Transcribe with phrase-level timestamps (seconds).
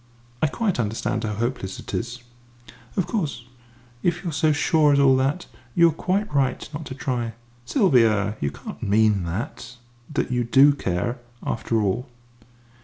[0.41, 2.23] I quite understand how hopeless it is."
[2.97, 3.45] "Of course,
[4.01, 7.33] if you are so sure as all that, you are quite right not to try."
[7.65, 8.35] "Sylvia!
[8.41, 9.75] You can't mean that
[10.11, 12.09] that you do care, after all?"